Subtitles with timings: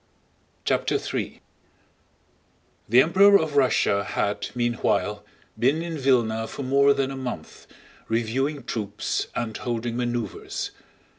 [0.65, 1.41] CHAPTER III
[2.89, 5.23] The Emperor of Russia had, meanwhile,
[5.59, 7.67] been in Vílna for more than a month,
[8.07, 10.71] reviewing troops and holding maneuvers.